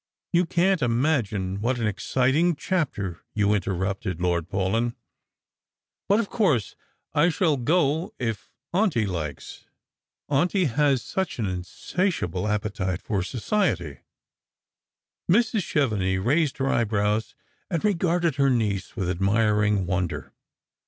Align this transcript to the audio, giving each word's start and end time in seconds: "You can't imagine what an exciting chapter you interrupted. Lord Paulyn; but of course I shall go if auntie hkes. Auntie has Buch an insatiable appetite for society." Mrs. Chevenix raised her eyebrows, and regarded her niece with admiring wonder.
"You 0.33 0.47
can't 0.47 0.81
imagine 0.81 1.61
what 1.61 1.77
an 1.77 1.85
exciting 1.85 2.55
chapter 2.55 3.21
you 3.35 3.53
interrupted. 3.53 4.19
Lord 4.19 4.49
Paulyn; 4.49 4.95
but 6.09 6.19
of 6.19 6.27
course 6.27 6.75
I 7.13 7.29
shall 7.29 7.55
go 7.55 8.11
if 8.17 8.49
auntie 8.73 9.05
hkes. 9.05 9.65
Auntie 10.27 10.65
has 10.65 11.13
Buch 11.13 11.37
an 11.37 11.45
insatiable 11.45 12.47
appetite 12.47 13.03
for 13.03 13.21
society." 13.21 13.99
Mrs. 15.29 15.61
Chevenix 15.61 16.17
raised 16.25 16.57
her 16.57 16.67
eyebrows, 16.67 17.35
and 17.69 17.85
regarded 17.85 18.37
her 18.37 18.49
niece 18.49 18.95
with 18.95 19.07
admiring 19.07 19.85
wonder. 19.85 20.33